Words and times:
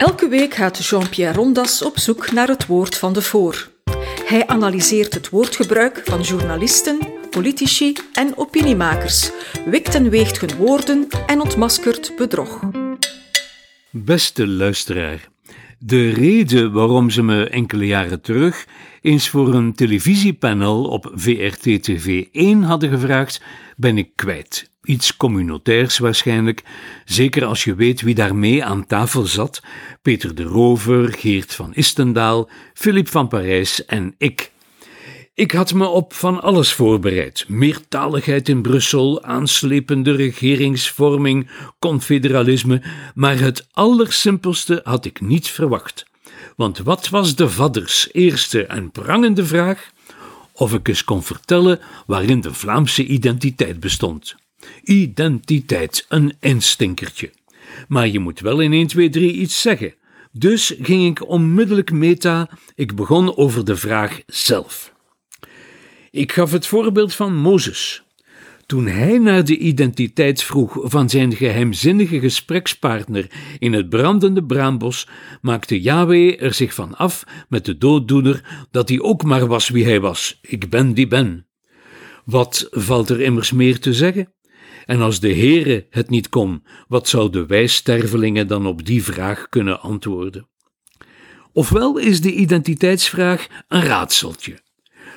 Elke 0.00 0.28
week 0.28 0.54
gaat 0.54 0.84
Jean-Pierre 0.86 1.34
Rondas 1.34 1.82
op 1.82 1.98
zoek 1.98 2.32
naar 2.32 2.48
het 2.48 2.66
woord 2.66 2.96
van 2.96 3.12
de 3.12 3.22
voor. 3.22 3.70
Hij 4.24 4.46
analyseert 4.46 5.14
het 5.14 5.28
woordgebruik 5.28 6.00
van 6.04 6.20
journalisten, 6.20 6.98
politici 7.30 7.96
en 8.12 8.36
opiniemakers, 8.36 9.30
wikt 9.64 9.94
en 9.94 10.10
weegt 10.10 10.40
hun 10.40 10.56
woorden 10.56 11.08
en 11.26 11.40
ontmaskert 11.40 12.12
bedrog. 12.16 12.60
Beste 13.90 14.46
luisteraar, 14.46 15.28
de 15.82 16.10
reden 16.10 16.72
waarom 16.72 17.10
ze 17.10 17.22
me 17.22 17.48
enkele 17.48 17.86
jaren 17.86 18.20
terug 18.20 18.66
eens 19.00 19.28
voor 19.28 19.54
een 19.54 19.74
televisiepanel 19.74 20.84
op 20.84 21.10
VRT 21.14 21.82
TV 21.82 22.24
1 22.32 22.62
hadden 22.62 22.90
gevraagd, 22.90 23.42
ben 23.76 23.98
ik 23.98 24.10
kwijt. 24.14 24.70
Iets 24.82 25.16
communautairs 25.16 25.98
waarschijnlijk, 25.98 26.62
zeker 27.04 27.44
als 27.44 27.64
je 27.64 27.74
weet 27.74 28.00
wie 28.00 28.14
daarmee 28.14 28.64
aan 28.64 28.86
tafel 28.86 29.22
zat: 29.22 29.62
Peter 30.02 30.34
de 30.34 30.42
Rover, 30.42 31.12
Geert 31.12 31.54
van 31.54 31.74
Istendaal, 31.74 32.48
Philip 32.74 33.08
van 33.08 33.28
Parijs 33.28 33.84
en 33.84 34.14
ik. 34.18 34.50
Ik 35.34 35.52
had 35.52 35.74
me 35.74 35.86
op 35.86 36.12
van 36.12 36.42
alles 36.42 36.72
voorbereid: 36.72 37.44
meertaligheid 37.48 38.48
in 38.48 38.62
Brussel, 38.62 39.22
aanslepende 39.22 40.12
regeringsvorming, 40.12 41.50
confederalisme, 41.78 42.82
maar 43.14 43.38
het 43.38 43.66
allersimpelste 43.72 44.80
had 44.84 45.04
ik 45.04 45.20
niet 45.20 45.48
verwacht. 45.48 46.06
Want 46.56 46.78
wat 46.78 47.08
was 47.08 47.34
de 47.34 47.48
vadders 47.48 48.08
eerste 48.12 48.66
en 48.66 48.90
prangende 48.90 49.46
vraag? 49.46 49.90
Of 50.52 50.74
ik 50.74 50.88
eens 50.88 51.04
kon 51.04 51.22
vertellen 51.22 51.80
waarin 52.06 52.40
de 52.40 52.54
Vlaamse 52.54 53.06
identiteit 53.06 53.80
bestond. 53.80 54.34
Identiteit, 54.84 56.06
een 56.08 56.34
instinkertje. 56.40 57.30
Maar 57.88 58.08
je 58.08 58.18
moet 58.18 58.40
wel 58.40 58.60
in 58.60 58.72
1, 58.72 58.86
2, 58.86 59.08
3 59.08 59.32
iets 59.32 59.60
zeggen. 59.60 59.94
Dus 60.32 60.74
ging 60.80 61.06
ik 61.06 61.28
onmiddellijk 61.28 61.92
meta, 61.92 62.50
ik 62.74 62.94
begon 62.94 63.36
over 63.36 63.64
de 63.64 63.76
vraag 63.76 64.20
zelf. 64.26 64.92
Ik 66.12 66.32
gaf 66.32 66.52
het 66.52 66.66
voorbeeld 66.66 67.14
van 67.14 67.36
Mozes. 67.36 68.02
Toen 68.66 68.86
hij 68.86 69.18
naar 69.18 69.44
de 69.44 69.58
identiteit 69.58 70.42
vroeg 70.42 70.78
van 70.82 71.10
zijn 71.10 71.36
geheimzinnige 71.36 72.20
gesprekspartner 72.20 73.30
in 73.58 73.72
het 73.72 73.88
brandende 73.88 74.44
braambos, 74.44 75.08
maakte 75.40 75.80
Yahweh 75.80 76.42
er 76.42 76.54
zich 76.54 76.74
van 76.74 76.94
af 76.94 77.24
met 77.48 77.64
de 77.64 77.78
dooddoener 77.78 78.66
dat 78.70 78.88
hij 78.88 79.00
ook 79.00 79.22
maar 79.22 79.46
was 79.46 79.68
wie 79.68 79.84
hij 79.84 80.00
was: 80.00 80.38
Ik 80.42 80.70
ben 80.70 80.94
die 80.94 81.06
ben. 81.06 81.46
Wat 82.24 82.68
valt 82.70 83.08
er 83.08 83.20
immers 83.20 83.52
meer 83.52 83.80
te 83.80 83.94
zeggen? 83.94 84.32
En 84.86 85.00
als 85.00 85.20
de 85.20 85.34
Heere 85.34 85.86
het 85.90 86.10
niet 86.10 86.28
kon, 86.28 86.64
wat 86.88 87.08
zouden 87.08 87.46
wij 87.46 87.66
stervelingen 87.66 88.46
dan 88.46 88.66
op 88.66 88.86
die 88.86 89.04
vraag 89.04 89.48
kunnen 89.48 89.80
antwoorden? 89.80 90.48
Ofwel 91.52 91.98
is 91.98 92.20
de 92.20 92.32
identiteitsvraag 92.32 93.46
een 93.68 93.82
raadseltje. 93.82 94.68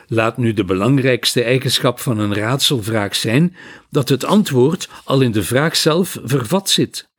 Laat 0.07 0.37
nu 0.37 0.53
de 0.53 0.63
belangrijkste 0.63 1.43
eigenschap 1.43 1.99
van 1.99 2.19
een 2.19 2.33
raadselvraag 2.33 3.15
zijn 3.15 3.55
dat 3.89 4.09
het 4.09 4.25
antwoord 4.25 4.89
al 5.03 5.21
in 5.21 5.31
de 5.31 5.43
vraag 5.43 5.75
zelf 5.75 6.19
vervat 6.23 6.69
zit. 6.69 7.09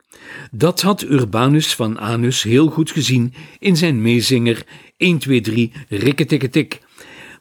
Dat 0.51 0.81
had 0.81 1.03
Urbanus 1.03 1.75
van 1.75 1.99
Anus 1.99 2.43
heel 2.43 2.69
goed 2.69 2.91
gezien 2.91 3.35
in 3.59 3.77
zijn 3.77 4.03
meezinger 4.03 4.63
1, 4.97 5.19
2, 5.19 5.41
3, 5.41 5.73
rikketikketik, 5.89 6.81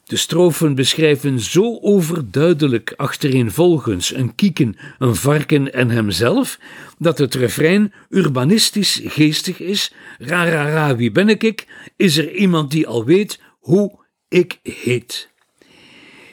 de 0.04 0.16
strofen 0.16 0.74
beschrijven 0.74 1.40
zo 1.40 1.78
overduidelijk 1.80 2.92
achtereenvolgens 2.96 4.14
een 4.14 4.34
kieken, 4.34 4.76
een 4.98 5.14
varken 5.14 5.72
en 5.72 5.90
hemzelf, 5.90 6.58
dat 6.98 7.18
het 7.18 7.34
refrein 7.34 7.92
urbanistisch 8.08 9.00
geestig 9.04 9.60
is. 9.60 9.92
Ra, 10.18 10.48
ra, 10.48 10.68
ra, 10.68 10.96
wie 10.96 11.10
ben 11.10 11.28
ik? 11.28 11.66
Is 11.96 12.16
er 12.16 12.34
iemand 12.34 12.70
die 12.70 12.86
al 12.86 13.04
weet 13.04 13.40
hoe 13.58 13.98
ik 14.28 14.58
heet? 14.62 15.32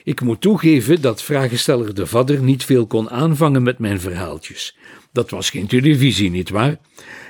Ik 0.04 0.20
moet 0.20 0.40
toegeven 0.40 1.00
dat 1.00 1.22
vragensteller 1.22 1.94
de 1.94 2.06
Vadder 2.06 2.42
niet 2.42 2.64
veel 2.64 2.86
kon 2.86 3.10
aanvangen 3.10 3.62
met 3.62 3.78
mijn 3.78 4.00
verhaaltjes. 4.00 4.76
Dat 5.12 5.30
was 5.30 5.50
geen 5.50 5.66
televisie, 5.66 6.30
nietwaar? 6.30 6.78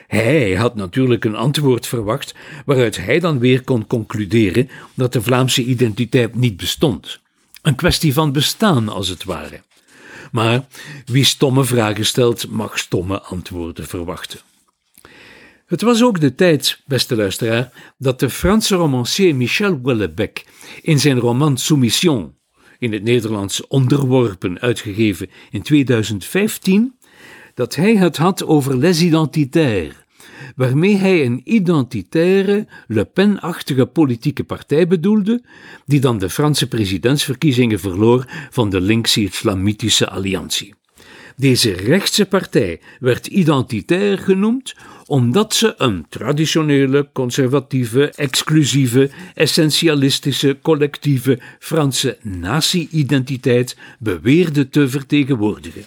Hij 0.06 0.54
had 0.54 0.74
natuurlijk 0.74 1.24
een 1.24 1.34
antwoord 1.34 1.86
verwacht 1.86 2.34
waaruit 2.64 2.96
hij 2.96 3.18
dan 3.18 3.38
weer 3.38 3.62
kon 3.62 3.86
concluderen 3.86 4.68
dat 4.94 5.12
de 5.12 5.22
Vlaamse 5.22 5.64
identiteit 5.64 6.34
niet 6.34 6.56
bestond. 6.56 7.20
Een 7.62 7.74
kwestie 7.74 8.12
van 8.12 8.32
bestaan, 8.32 8.88
als 8.88 9.08
het 9.08 9.24
ware. 9.24 9.60
Maar 10.32 10.66
wie 11.04 11.24
stomme 11.24 11.64
vragen 11.64 12.06
stelt, 12.06 12.48
mag 12.48 12.78
stomme 12.78 13.20
antwoorden 13.20 13.86
verwachten. 13.86 14.40
Het 15.66 15.82
was 15.82 16.02
ook 16.02 16.20
de 16.20 16.34
tijd, 16.34 16.82
beste 16.86 17.16
luisteraar, 17.16 17.94
dat 17.98 18.20
de 18.20 18.30
Franse 18.30 18.74
romancier 18.74 19.34
Michel 19.34 19.80
Houellebecq 19.80 20.48
in 20.82 21.00
zijn 21.00 21.18
roman 21.18 21.58
Soumission, 21.58 22.34
in 22.82 22.92
het 22.92 23.02
Nederlands 23.02 23.66
Onderworpen, 23.66 24.60
uitgegeven 24.60 25.30
in 25.50 25.62
2015, 25.62 26.94
dat 27.54 27.74
hij 27.74 27.96
het 27.96 28.16
had 28.16 28.44
over 28.44 28.76
les 28.76 29.02
identitaires, 29.02 29.94
waarmee 30.56 30.96
hij 30.96 31.24
een 31.24 31.40
identitaire, 31.44 32.66
Le 32.86 33.04
Pen-achtige 33.04 33.86
politieke 33.86 34.44
partij 34.44 34.86
bedoelde, 34.86 35.44
die 35.86 36.00
dan 36.00 36.18
de 36.18 36.30
Franse 36.30 36.68
presidentsverkiezingen 36.68 37.80
verloor 37.80 38.24
van 38.50 38.70
de 38.70 38.80
linkse-islamitische 38.80 40.08
alliantie. 40.08 40.74
Deze 41.36 41.72
rechtse 41.72 42.26
partij 42.26 42.80
werd 43.00 43.26
identitair 43.26 44.18
genoemd 44.18 44.74
omdat 45.06 45.54
ze 45.54 45.74
een 45.76 46.06
traditionele, 46.08 47.08
conservatieve, 47.12 48.10
exclusieve, 48.10 49.10
essentialistische, 49.34 50.58
collectieve 50.62 51.40
Franse 51.58 52.18
natie-identiteit 52.22 53.76
beweerde 53.98 54.68
te 54.68 54.88
vertegenwoordigen. 54.88 55.84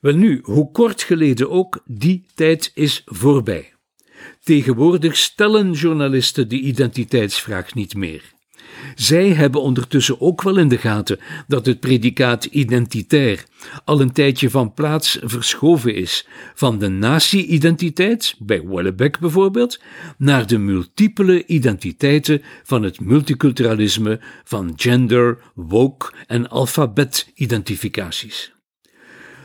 Welnu, 0.00 0.40
hoe 0.42 0.70
kort 0.70 1.02
geleden 1.02 1.50
ook, 1.50 1.82
die 1.84 2.24
tijd 2.34 2.70
is 2.74 3.02
voorbij. 3.04 3.72
Tegenwoordig 4.42 5.16
stellen 5.16 5.72
journalisten 5.72 6.48
de 6.48 6.60
identiteitsvraag 6.60 7.74
niet 7.74 7.94
meer. 7.94 8.22
Zij 8.94 9.28
hebben 9.28 9.62
ondertussen 9.62 10.20
ook 10.20 10.42
wel 10.42 10.56
in 10.56 10.68
de 10.68 10.78
gaten 10.78 11.18
dat 11.46 11.66
het 11.66 11.80
predicaat 11.80 12.44
identitair 12.44 13.44
al 13.84 14.00
een 14.00 14.12
tijdje 14.12 14.50
van 14.50 14.74
plaats 14.74 15.18
verschoven 15.22 15.94
is 15.94 16.26
van 16.54 16.78
de 16.78 16.88
natie-identiteit, 16.88 18.34
bij 18.38 18.66
Wellebeck 18.66 19.18
bijvoorbeeld, 19.18 19.80
naar 20.18 20.46
de 20.46 20.58
multiple 20.58 21.46
identiteiten 21.46 22.42
van 22.62 22.82
het 22.82 23.00
multiculturalisme 23.00 24.20
van 24.44 24.72
gender, 24.76 25.38
woke 25.54 26.12
en 26.26 26.48
alfabet-identificaties. 26.48 28.52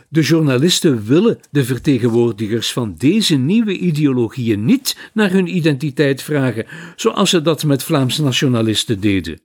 De 0.10 0.22
journalisten 0.22 1.06
willen 1.06 1.40
de 1.52 1.66
vertegenwoordigers 1.66 2.72
van 2.72 2.96
deze 2.98 3.36
nieuwe 3.36 3.78
ideologieën 3.78 4.66
niet 4.66 5.10
naar 5.14 5.32
hun 5.32 5.56
identiteit 5.56 6.22
vragen, 6.22 6.66
zoals 6.96 7.30
ze 7.30 7.42
dat 7.42 7.64
met 7.64 7.84
Vlaamse 7.84 8.24
nationalisten 8.24 9.00
deden. 9.00 9.40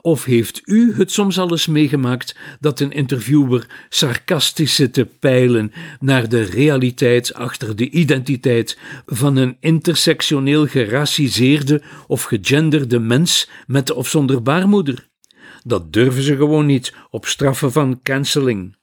Of 0.00 0.24
heeft 0.24 0.60
u 0.64 0.94
het 0.96 1.12
soms 1.12 1.38
al 1.38 1.50
eens 1.50 1.66
meegemaakt 1.66 2.36
dat 2.60 2.80
een 2.80 2.92
interviewer 2.92 3.66
sarcastisch 3.88 4.74
zit 4.74 4.92
te 4.92 5.04
peilen 5.04 5.72
naar 6.00 6.28
de 6.28 6.42
realiteit 6.42 7.34
achter 7.34 7.76
de 7.76 7.90
identiteit 7.90 8.78
van 9.06 9.36
een 9.36 9.56
intersectioneel 9.60 10.66
geraciseerde 10.66 11.82
of 12.06 12.22
gegenderde 12.22 12.98
mens 12.98 13.50
met 13.66 13.92
of 13.92 14.08
zonder 14.08 14.42
baarmoeder? 14.42 15.08
Dat 15.64 15.92
durven 15.92 16.22
ze 16.22 16.36
gewoon 16.36 16.66
niet 16.66 16.94
op 17.10 17.26
straffen 17.26 17.72
van 17.72 18.00
canceling. 18.02 18.76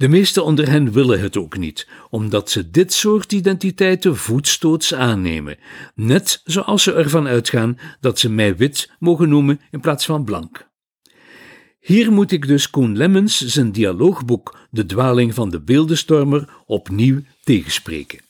De 0.00 0.08
meesten 0.08 0.44
onder 0.44 0.68
hen 0.68 0.92
willen 0.92 1.20
het 1.20 1.36
ook 1.36 1.56
niet, 1.58 1.88
omdat 2.10 2.50
ze 2.50 2.70
dit 2.70 2.92
soort 2.92 3.32
identiteiten 3.32 4.16
voetstoots 4.16 4.94
aannemen, 4.94 5.58
net 5.94 6.40
zoals 6.44 6.82
ze 6.82 6.92
ervan 6.92 7.26
uitgaan 7.26 7.78
dat 8.00 8.18
ze 8.18 8.30
mij 8.30 8.56
wit 8.56 8.90
mogen 8.98 9.28
noemen 9.28 9.60
in 9.70 9.80
plaats 9.80 10.04
van 10.06 10.24
blank. 10.24 10.68
Hier 11.80 12.12
moet 12.12 12.32
ik 12.32 12.46
dus 12.46 12.70
Koen 12.70 12.96
Lemmens 12.96 13.38
zijn 13.38 13.72
dialoogboek 13.72 14.58
De 14.70 14.86
dwaling 14.86 15.34
van 15.34 15.50
de 15.50 15.60
beeldenstormer 15.62 16.48
opnieuw 16.66 17.20
tegenspreken. 17.42 18.29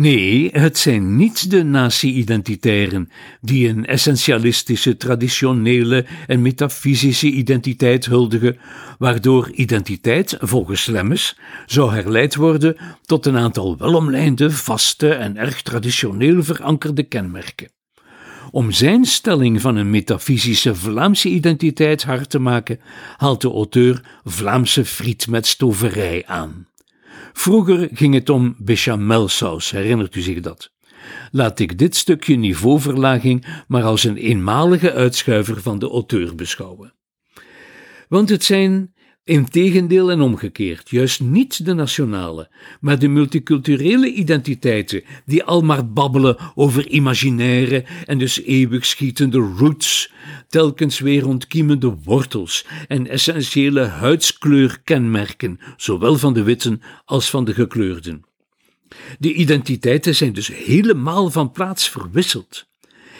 Nee, 0.00 0.48
het 0.52 0.78
zijn 0.78 1.16
niet 1.16 1.50
de 1.50 1.62
natie-identitairen 1.62 3.10
die 3.40 3.68
een 3.68 3.86
essentialistische, 3.86 4.96
traditionele 4.96 6.06
en 6.26 6.42
metafysische 6.42 7.30
identiteit 7.30 8.06
huldigen, 8.06 8.58
waardoor 8.98 9.50
identiteit, 9.50 10.36
volgens 10.40 10.86
Lemmes, 10.86 11.38
zou 11.66 11.92
herleid 11.92 12.34
worden 12.34 12.76
tot 13.02 13.26
een 13.26 13.36
aantal 13.36 13.76
welomlijnde, 13.76 14.50
vaste 14.50 15.08
en 15.08 15.36
erg 15.36 15.62
traditioneel 15.62 16.42
verankerde 16.42 17.02
kenmerken. 17.02 17.70
Om 18.50 18.72
zijn 18.72 19.04
stelling 19.04 19.60
van 19.60 19.76
een 19.76 19.90
metafysische 19.90 20.74
Vlaamse 20.74 21.28
identiteit 21.28 22.02
hard 22.02 22.30
te 22.30 22.38
maken, 22.38 22.80
haalt 23.16 23.40
de 23.40 23.50
auteur 23.50 24.02
Vlaamse 24.24 24.84
friet 24.84 25.28
met 25.28 25.46
stoverij 25.46 26.22
aan. 26.26 26.69
Vroeger 27.32 27.88
ging 27.92 28.14
het 28.14 28.28
om 28.28 28.54
bechamelsaus, 28.58 29.70
herinnert 29.70 30.14
u 30.14 30.20
zich 30.20 30.40
dat? 30.40 30.72
Laat 31.30 31.58
ik 31.58 31.78
dit 31.78 31.96
stukje 31.96 32.36
niveauverlaging 32.36 33.64
maar 33.68 33.82
als 33.82 34.04
een 34.04 34.16
eenmalige 34.16 34.92
uitschuiver 34.92 35.62
van 35.62 35.78
de 35.78 35.88
auteur 35.88 36.34
beschouwen. 36.34 36.94
Want 38.08 38.28
het 38.28 38.44
zijn 38.44 38.94
Integendeel 39.30 40.10
en 40.10 40.20
omgekeerd, 40.20 40.90
juist 40.90 41.20
niet 41.20 41.64
de 41.64 41.74
nationale, 41.74 42.48
maar 42.80 42.98
de 42.98 43.08
multiculturele 43.08 44.12
identiteiten 44.12 45.02
die 45.26 45.44
al 45.44 45.62
maar 45.62 45.92
babbelen 45.92 46.36
over 46.54 46.88
imaginaire 46.88 47.84
en 48.06 48.18
dus 48.18 48.42
eeuwig 48.42 48.86
schietende 48.86 49.38
roots, 49.38 50.12
telkens 50.48 50.98
weer 50.98 51.26
ontkiemende 51.26 51.96
wortels 52.04 52.66
en 52.88 53.06
essentiële 53.06 53.80
huidskleurkenmerken, 53.80 55.60
zowel 55.76 56.16
van 56.16 56.32
de 56.32 56.42
witten 56.42 56.82
als 57.04 57.30
van 57.30 57.44
de 57.44 57.54
gekleurden. 57.54 58.24
De 59.18 59.32
identiteiten 59.32 60.14
zijn 60.14 60.32
dus 60.32 60.48
helemaal 60.48 61.30
van 61.30 61.52
plaats 61.52 61.88
verwisseld. 61.88 62.68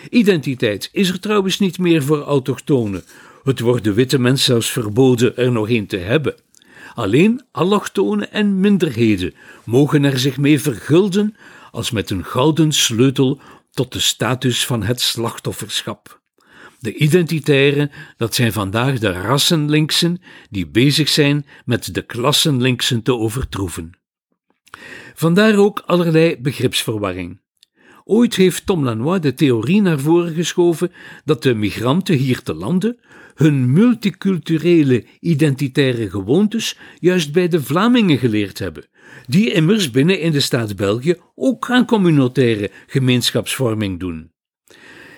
Identiteit 0.09 0.89
is 0.93 1.09
er 1.09 1.21
trouwens 1.21 1.59
niet 1.59 1.79
meer 1.79 2.03
voor 2.03 2.21
autochtonen, 2.21 3.03
het 3.43 3.61
wordt 3.61 3.85
de 3.85 3.93
witte 3.93 4.19
mens 4.19 4.45
zelfs 4.45 4.71
verboden 4.71 5.37
er 5.37 5.53
nog 5.53 5.71
een 5.71 5.87
te 5.87 5.97
hebben. 5.97 6.35
Alleen 6.95 7.43
allochtonen 7.53 8.33
en 8.33 8.61
minderheden 8.61 9.35
mogen 9.65 10.05
er 10.05 10.19
zich 10.19 10.37
mee 10.37 10.61
vergulden 10.61 11.37
als 11.71 11.91
met 11.91 12.11
een 12.11 12.25
gouden 12.25 12.73
sleutel 12.73 13.41
tot 13.71 13.93
de 13.93 14.01
status 14.01 14.67
van 14.67 14.83
het 14.83 15.01
slachtofferschap. 15.01 16.21
De 16.79 16.95
identitairen, 16.95 17.91
dat 18.17 18.35
zijn 18.35 18.53
vandaag 18.53 18.99
de 18.99 19.11
rassenlinksen 19.11 20.23
die 20.51 20.67
bezig 20.67 21.09
zijn 21.09 21.47
met 21.65 21.95
de 21.95 22.03
klassenlinksen 22.03 23.03
te 23.03 23.15
overtroeven. 23.15 23.91
Vandaar 25.15 25.57
ook 25.57 25.83
allerlei 25.87 26.37
begripsverwarring. 26.41 27.41
Ooit 28.05 28.35
heeft 28.35 28.67
Tom 28.67 28.85
Lanois 28.85 29.21
de 29.21 29.35
theorie 29.35 29.83
naar 29.83 29.99
voren 29.99 30.35
geschoven 30.35 30.93
dat 31.25 31.43
de 31.43 31.55
migranten 31.55 32.17
hier 32.17 32.43
te 32.43 32.55
landen 32.55 32.99
hun 33.41 33.73
multiculturele 33.73 35.05
identitaire 35.21 36.11
gewoontes 36.11 36.79
juist 36.99 37.33
bij 37.33 37.49
de 37.49 37.63
Vlamingen 37.63 38.19
geleerd 38.19 38.59
hebben, 38.59 38.85
die 39.27 39.53
immers 39.53 39.91
binnen 39.91 40.21
in 40.21 40.33
de 40.33 40.41
staat 40.41 40.77
België 40.77 41.15
ook 41.35 41.71
aan 41.71 41.87
communautaire 41.87 42.71
gemeenschapsvorming 42.87 44.01
doen. 44.01 44.31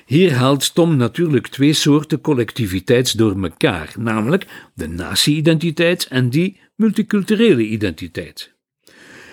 Hier 0.06 0.34
haalt 0.34 0.74
Tom 0.74 0.96
natuurlijk 0.96 1.46
twee 1.46 1.72
soorten 1.72 2.20
collectiviteit 2.20 3.19
door 3.19 3.42
elkaar, 3.42 3.94
namelijk 3.98 4.46
de 4.75 4.88
natie-identiteit 4.88 6.06
en 6.06 6.30
die 6.30 6.60
multiculturele 6.76 7.62
identiteit. 7.62 8.54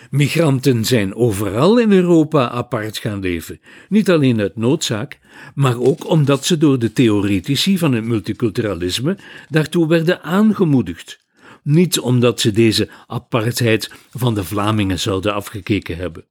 Migranten 0.09 0.85
zijn 0.85 1.15
overal 1.15 1.79
in 1.79 1.91
Europa 1.91 2.49
apart 2.49 2.97
gaan 2.97 3.19
leven, 3.19 3.59
niet 3.89 4.09
alleen 4.09 4.39
uit 4.39 4.55
noodzaak, 4.55 5.19
maar 5.55 5.79
ook 5.79 6.09
omdat 6.09 6.45
ze 6.45 6.57
door 6.57 6.79
de 6.79 6.93
theoretici 6.93 7.77
van 7.77 7.93
het 7.93 8.03
multiculturalisme 8.03 9.17
daartoe 9.49 9.87
werden 9.87 10.21
aangemoedigd. 10.21 11.19
Niet 11.63 11.99
omdat 11.99 12.39
ze 12.39 12.51
deze 12.51 12.89
apartheid 13.07 13.91
van 14.09 14.33
de 14.33 14.43
Vlamingen 14.43 14.99
zouden 14.99 15.33
afgekeken 15.33 15.97
hebben. 15.97 16.25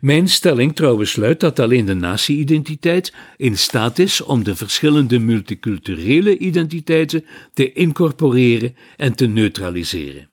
Mijn 0.00 0.28
stelling 0.28 0.76
trouwens 0.76 1.16
luidt 1.16 1.40
dat 1.40 1.58
alleen 1.58 1.84
de 1.84 1.94
natie-identiteit 1.94 3.14
in 3.36 3.58
staat 3.58 3.98
is 3.98 4.20
om 4.20 4.44
de 4.44 4.56
verschillende 4.56 5.18
multiculturele 5.18 6.38
identiteiten 6.38 7.24
te 7.52 7.72
incorporeren 7.72 8.76
en 8.96 9.14
te 9.14 9.26
neutraliseren. 9.26 10.30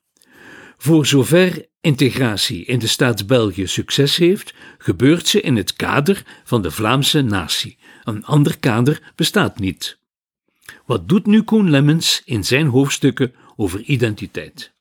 Voor 0.76 1.06
zover 1.06 1.70
integratie 1.82 2.64
in 2.64 2.78
de 2.78 2.86
staat 2.86 3.26
België 3.26 3.66
succes 3.66 4.16
heeft, 4.16 4.54
gebeurt 4.78 5.28
ze 5.28 5.40
in 5.40 5.56
het 5.56 5.72
kader 5.72 6.22
van 6.44 6.62
de 6.62 6.70
Vlaamse 6.70 7.22
natie. 7.22 7.78
Een 8.04 8.24
ander 8.24 8.58
kader 8.58 9.12
bestaat 9.14 9.58
niet. 9.58 9.98
Wat 10.86 11.08
doet 11.08 11.26
nu 11.26 11.42
Koen 11.42 11.70
Lemmens 11.70 12.22
in 12.24 12.44
zijn 12.44 12.66
hoofdstukken 12.66 13.34
over 13.56 13.82
identiteit? 13.82 14.72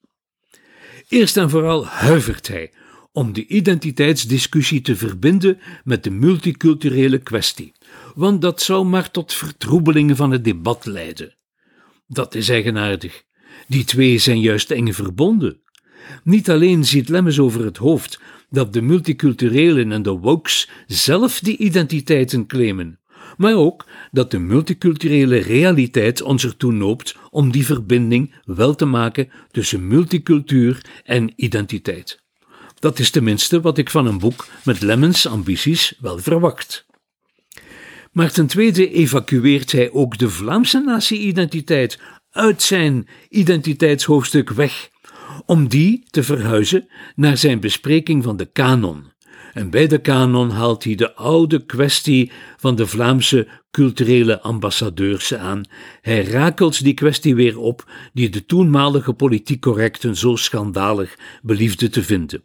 Eerst 1.08 1.38
en 1.38 1.50
vooral 1.50 1.86
huivert 1.86 2.48
hij 2.48 2.72
om 3.12 3.34
de 3.34 3.48
identiteitsdiscussie 3.48 4.82
te 4.82 4.96
verbinden 4.96 5.60
met 5.84 6.04
de 6.04 6.10
multiculturele 6.10 7.18
kwestie, 7.18 7.74
want 8.16 8.42
dat 8.42 8.62
zou 8.62 8.86
maar 8.86 9.12
tot 9.12 9.34
vertroebelingen 9.34 10.16
van 10.16 10.32
het 10.32 10.44
debat 10.44 10.86
leiden. 10.86 11.36
Dat 12.08 12.36
is 12.36 12.50
eigenaardig. 12.50 13.24
Die 13.68 13.84
twee 13.84 14.18
zijn 14.18 14.40
juist 14.40 14.72
eng 14.72 14.92
verbonden. 14.92 15.61
Niet 16.24 16.50
alleen 16.50 16.86
ziet 16.86 17.10
Lemmens 17.10 17.40
over 17.40 17.66
het 17.66 17.78
hoofd 17.78 18.20
dat 18.50 18.74
de 18.74 18.82
multiculturelen 18.82 19.92
en 19.92 20.04
de 20.04 20.12
wokes 20.12 20.70
zelf 20.88 21.40
die 21.40 21.58
identiteiten 21.58 22.46
claimen, 22.46 23.00
maar 23.38 23.56
ook 23.56 23.86
dat 24.12 24.32
de 24.32 24.40
multiculturele 24.40 25.38
realiteit 25.38 26.22
ons 26.22 26.44
ertoe 26.44 26.72
noopt 26.72 27.16
om 27.30 27.52
die 27.52 27.66
verbinding 27.66 28.34
wel 28.46 28.76
te 28.76 28.86
maken 28.86 29.30
tussen 29.52 29.88
multicultuur 29.88 30.86
en 31.04 31.34
identiteit. 31.36 32.20
Dat 32.80 33.00
is 33.00 33.10
tenminste 33.10 33.62
wat 33.62 33.78
ik 33.78 33.90
van 33.90 34.06
een 34.06 34.20
boek 34.20 34.48
met 34.64 34.82
Lemmens 34.82 35.28
ambities 35.28 35.98
wel 36.00 36.18
verwacht. 36.18 36.86
Maar 38.12 38.32
ten 38.32 38.48
tweede 38.48 38.92
evacueert 38.92 39.72
hij 39.72 39.92
ook 39.92 40.18
de 40.18 40.30
Vlaamse 40.30 40.80
natie-identiteit 40.80 42.00
uit 42.32 42.62
zijn 42.62 43.08
identiteitshoofdstuk 43.30 44.50
weg 44.50 44.90
om 45.46 45.68
die 45.68 46.04
te 46.10 46.24
verhuizen 46.24 46.88
naar 47.16 47.38
zijn 47.38 47.60
bespreking 47.60 48.24
van 48.24 48.38
de 48.38 48.46
kanon. 48.46 49.04
En 49.54 49.70
bij 49.70 49.88
de 49.88 49.98
kanon 49.98 50.50
haalt 50.50 50.84
hij 50.84 50.96
de 50.96 51.16
oude 51.16 51.66
kwestie 51.66 52.32
van 52.58 52.76
de 52.76 52.88
Vlaamse 52.88 53.48
culturele 53.72 54.42
ambassadeurs 54.42 55.34
aan. 55.34 55.64
Hij 56.02 56.24
rakelt 56.24 56.84
die 56.84 56.94
kwestie 56.94 57.36
weer 57.36 57.60
op 57.60 57.90
die 58.14 58.30
de 58.30 58.46
toenmalige 58.46 59.14
politiek 59.14 59.62
correcten 59.62 60.16
zo 60.16 60.36
schandalig 60.36 61.18
beliefden 61.42 61.92
te 61.92 62.04
vinden. 62.04 62.44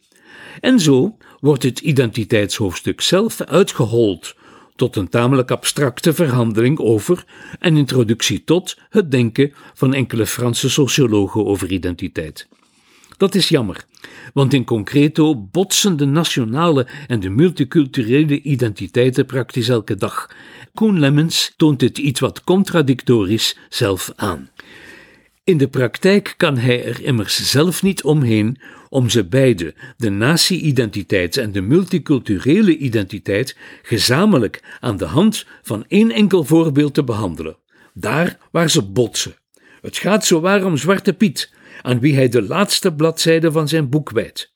En 0.60 0.80
zo 0.80 1.16
wordt 1.40 1.62
het 1.62 1.80
identiteitshoofdstuk 1.80 3.00
zelf 3.00 3.40
uitgehold 3.40 4.34
tot 4.76 4.96
een 4.96 5.08
tamelijk 5.08 5.50
abstracte 5.50 6.14
verhandeling 6.14 6.78
over 6.78 7.24
en 7.58 7.76
introductie 7.76 8.44
tot 8.44 8.78
het 8.90 9.10
denken 9.10 9.52
van 9.74 9.94
enkele 9.94 10.26
Franse 10.26 10.70
sociologen 10.70 11.46
over 11.46 11.70
identiteit. 11.70 12.48
Dat 13.16 13.34
is 13.34 13.48
jammer, 13.48 13.84
want 14.32 14.52
in 14.52 14.64
concreto 14.64 15.36
botsen 15.36 15.96
de 15.96 16.04
nationale 16.04 16.86
en 17.06 17.20
de 17.20 17.28
multiculturele 17.28 18.40
identiteiten 18.42 19.26
praktisch 19.26 19.68
elke 19.68 19.94
dag. 19.94 20.30
Koen 20.74 20.98
Lemmens 20.98 21.54
toont 21.56 21.80
het 21.80 21.98
iets 21.98 22.20
wat 22.20 22.44
contradictorisch 22.44 23.56
zelf 23.68 24.12
aan. 24.16 24.50
In 25.44 25.56
de 25.56 25.68
praktijk 25.68 26.34
kan 26.36 26.58
hij 26.58 26.84
er 26.84 27.02
immers 27.02 27.50
zelf 27.50 27.82
niet 27.82 28.02
omheen 28.02 28.58
om 28.88 29.08
ze 29.08 29.24
beide, 29.24 29.74
de 29.96 30.10
natie-identiteit 30.10 31.36
en 31.36 31.52
de 31.52 31.60
multiculturele 31.60 32.76
identiteit, 32.76 33.56
gezamenlijk 33.82 34.62
aan 34.80 34.96
de 34.96 35.04
hand 35.04 35.46
van 35.62 35.84
één 35.88 36.10
enkel 36.10 36.44
voorbeeld 36.44 36.94
te 36.94 37.04
behandelen. 37.04 37.56
Daar 37.94 38.38
waar 38.50 38.70
ze 38.70 38.82
botsen. 38.82 39.34
Het 39.80 39.96
gaat 39.96 40.24
zowaar 40.24 40.64
om 40.64 40.76
Zwarte 40.76 41.12
Piet, 41.12 41.52
aan 41.86 42.00
wie 42.00 42.14
hij 42.14 42.28
de 42.28 42.42
laatste 42.42 42.92
bladzijde 42.92 43.52
van 43.52 43.68
zijn 43.68 43.88
boek 43.88 44.10
wijdt. 44.10 44.54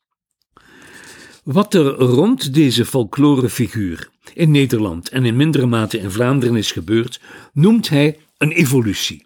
Wat 1.43 1.73
er 1.73 1.85
rond 1.91 2.53
deze 2.53 2.85
folklorefiguur 2.85 4.09
in 4.33 4.51
Nederland 4.51 5.09
en 5.09 5.25
in 5.25 5.35
mindere 5.35 5.65
mate 5.65 5.97
in 5.97 6.11
Vlaanderen 6.11 6.55
is 6.55 6.71
gebeurd, 6.71 7.21
noemt 7.53 7.89
hij 7.89 8.17
een 8.37 8.51
evolutie. 8.51 9.25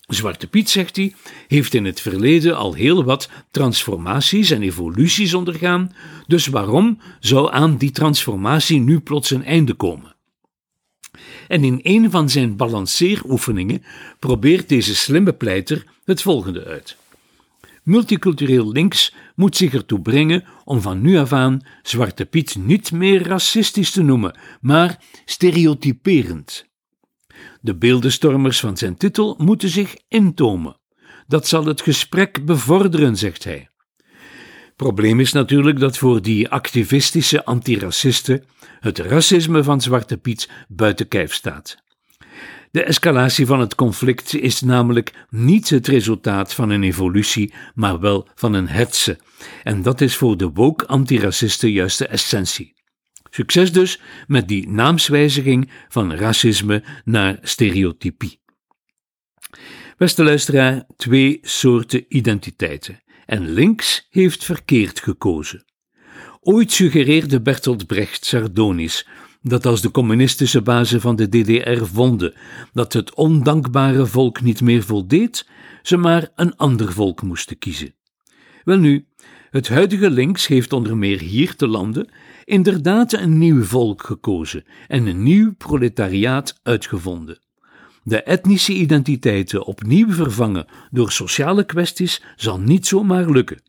Zwarte 0.00 0.46
Piet, 0.46 0.70
zegt 0.70 0.96
hij, 0.96 1.14
heeft 1.48 1.74
in 1.74 1.84
het 1.84 2.00
verleden 2.00 2.56
al 2.56 2.74
heel 2.74 3.04
wat 3.04 3.30
transformaties 3.50 4.50
en 4.50 4.62
evoluties 4.62 5.34
ondergaan, 5.34 5.92
dus 6.26 6.46
waarom 6.46 7.00
zou 7.20 7.52
aan 7.52 7.76
die 7.76 7.90
transformatie 7.90 8.80
nu 8.80 9.00
plots 9.00 9.30
een 9.30 9.44
einde 9.44 9.74
komen? 9.74 10.16
En 11.48 11.64
in 11.64 11.80
een 11.82 12.10
van 12.10 12.30
zijn 12.30 12.56
balanceeroefeningen 12.56 13.82
probeert 14.18 14.68
deze 14.68 14.96
slimme 14.96 15.32
pleiter 15.32 15.84
het 16.04 16.22
volgende 16.22 16.64
uit. 16.64 16.96
Multicultureel 17.88 18.72
links 18.72 19.14
moet 19.34 19.56
zich 19.56 19.74
ertoe 19.74 20.00
brengen 20.00 20.44
om 20.64 20.80
van 20.80 21.00
nu 21.00 21.16
af 21.18 21.32
aan 21.32 21.60
Zwarte 21.82 22.26
Piet 22.26 22.56
niet 22.58 22.92
meer 22.92 23.26
racistisch 23.26 23.90
te 23.90 24.02
noemen, 24.02 24.38
maar 24.60 25.02
stereotyperend. 25.24 26.66
De 27.60 27.76
beeldenstormers 27.76 28.60
van 28.60 28.76
zijn 28.76 28.96
titel 28.96 29.34
moeten 29.38 29.68
zich 29.68 29.96
intomen. 30.08 30.76
Dat 31.26 31.46
zal 31.46 31.64
het 31.64 31.80
gesprek 31.80 32.44
bevorderen, 32.46 33.16
zegt 33.16 33.44
hij. 33.44 33.68
Probleem 34.76 35.20
is 35.20 35.32
natuurlijk 35.32 35.78
dat 35.78 35.98
voor 35.98 36.22
die 36.22 36.48
activistische 36.48 37.44
antiracisten 37.44 38.44
het 38.80 38.98
racisme 38.98 39.62
van 39.62 39.80
Zwarte 39.80 40.16
Piet 40.16 40.50
buiten 40.68 41.08
kijf 41.08 41.34
staat. 41.34 41.86
De 42.70 42.82
escalatie 42.82 43.46
van 43.46 43.60
het 43.60 43.74
conflict 43.74 44.34
is 44.34 44.60
namelijk 44.60 45.26
niet 45.30 45.70
het 45.70 45.86
resultaat 45.86 46.54
van 46.54 46.70
een 46.70 46.82
evolutie, 46.82 47.52
maar 47.74 48.00
wel 48.00 48.28
van 48.34 48.52
een 48.52 48.68
hetze. 48.68 49.18
En 49.62 49.82
dat 49.82 50.00
is 50.00 50.16
voor 50.16 50.36
de 50.36 50.50
woke 50.50 50.86
antiracisten 50.86 51.70
juist 51.70 51.98
de 51.98 52.06
essentie. 52.06 52.74
Succes 53.30 53.72
dus 53.72 54.00
met 54.26 54.48
die 54.48 54.68
naamswijziging 54.68 55.70
van 55.88 56.14
racisme 56.14 56.84
naar 57.04 57.38
stereotypie. 57.42 58.40
Beste 59.96 60.24
luisteraar, 60.24 60.84
twee 60.96 61.38
soorten 61.42 62.04
identiteiten. 62.08 63.02
En 63.26 63.48
links 63.48 64.06
heeft 64.10 64.44
verkeerd 64.44 65.00
gekozen. 65.00 65.64
Ooit 66.40 66.72
suggereerde 66.72 67.42
Bertolt 67.42 67.86
Brecht 67.86 68.24
sardonisch 68.24 69.06
dat 69.42 69.66
als 69.66 69.80
de 69.80 69.90
communistische 69.90 70.62
bazen 70.62 71.00
van 71.00 71.16
de 71.16 71.28
DDR 71.28 71.84
vonden 71.84 72.34
dat 72.72 72.92
het 72.92 73.14
ondankbare 73.14 74.06
volk 74.06 74.40
niet 74.40 74.60
meer 74.60 74.82
voldeed, 74.82 75.46
ze 75.82 75.96
maar 75.96 76.28
een 76.34 76.56
ander 76.56 76.92
volk 76.92 77.22
moesten 77.22 77.58
kiezen. 77.58 77.94
Welnu, 78.64 79.06
het 79.50 79.68
huidige 79.68 80.10
links 80.10 80.46
heeft 80.46 80.72
onder 80.72 80.96
meer 80.96 81.20
hier 81.20 81.56
te 81.56 81.68
landen 81.68 82.08
inderdaad 82.44 83.12
een 83.12 83.38
nieuw 83.38 83.62
volk 83.62 84.02
gekozen 84.02 84.64
en 84.88 85.06
een 85.06 85.22
nieuw 85.22 85.54
proletariaat 85.54 86.60
uitgevonden. 86.62 87.38
De 88.02 88.22
etnische 88.22 88.72
identiteiten 88.72 89.64
opnieuw 89.64 90.10
vervangen 90.10 90.66
door 90.90 91.12
sociale 91.12 91.64
kwesties 91.64 92.22
zal 92.36 92.60
niet 92.60 92.86
zomaar 92.86 93.30
lukken. 93.30 93.62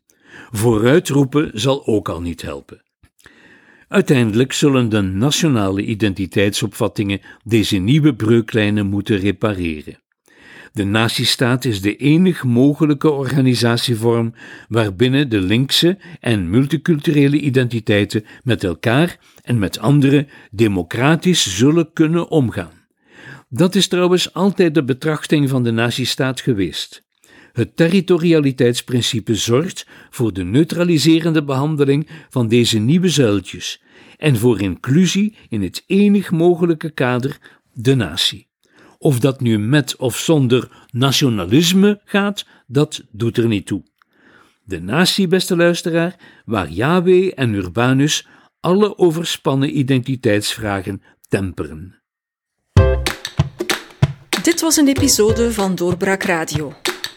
Vooruitroepen 0.50 1.52
zal 1.54 1.86
ook 1.86 2.10
al 2.10 2.22
niet 2.22 2.42
helpen. 2.42 2.82
Uiteindelijk 3.90 4.54
zullen 4.54 4.90
de 4.90 5.02
nationale 5.02 5.86
identiteitsopvattingen 5.86 7.22
deze 7.44 7.78
nieuwe 7.78 8.16
breuklijnen 8.16 8.86
moeten 8.86 9.18
repareren. 9.18 10.00
De 10.74 10.84
nazistaat 10.84 11.66
is 11.66 11.82
de 11.82 11.96
enig 11.96 12.44
mogelijke 12.44 13.10
organisatievorm 13.10 14.34
waarbinnen 14.68 15.30
de 15.30 15.42
linkse 15.42 15.98
en 16.20 16.50
multiculturele 16.50 17.40
identiteiten 17.40 18.26
met 18.44 18.64
elkaar 18.64 19.20
en 19.42 19.60
met 19.60 19.80
anderen 19.80 20.28
democratisch 20.52 21.58
zullen 21.58 21.94
kunnen 21.94 22.30
omgaan. 22.30 22.88
Dat 23.48 23.76
is 23.76 23.88
trouwens 23.88 24.34
altijd 24.34 24.74
de 24.74 24.84
betrachting 24.84 25.50
van 25.50 25.64
de 25.64 25.72
nazistaat 25.72 26.42
geweest. 26.42 27.09
Het 27.54 27.76
territorialiteitsprincipe 27.76 29.36
zorgt 29.36 29.88
voor 30.10 30.34
de 30.34 30.44
neutraliserende 30.44 31.44
behandeling 31.44 32.08
van 32.30 32.48
deze 32.48 32.80
nieuwe 32.80 33.10
zuiltjes 33.10 33.82
en 34.18 34.38
voor 34.38 34.62
inclusie 34.62 35.36
in 35.50 35.62
het 35.62 35.84
enig 35.88 36.32
mogelijke 36.32 36.90
kader, 36.90 37.38
de 37.74 37.96
natie. 37.96 38.48
Of 38.98 39.20
dat 39.20 39.42
nu 39.42 39.60
met 39.60 39.96
of 39.96 40.18
zonder 40.18 40.88
nationalisme 40.92 42.02
gaat, 42.06 42.46
dat 42.68 43.04
doet 43.12 43.38
er 43.38 43.48
niet 43.48 43.66
toe. 43.66 43.84
De 44.64 44.82
natie, 44.82 45.28
beste 45.28 45.56
luisteraar, 45.56 46.16
waar 46.46 46.70
Yahweh 46.70 47.32
en 47.36 47.54
Urbanus 47.54 48.28
alle 48.60 48.98
overspannen 48.98 49.78
identiteitsvragen 49.78 51.02
temperen. 51.28 52.02
Dit 54.44 54.62
was 54.62 54.78
een 54.78 54.88
episode 54.88 55.54
van 55.54 55.76
Doorbraak 55.76 56.24
Radio, 56.24 56.74